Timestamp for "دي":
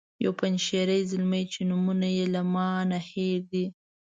3.51-3.65